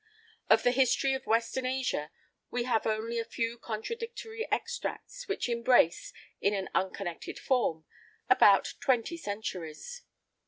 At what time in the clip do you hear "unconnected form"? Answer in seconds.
6.73-7.85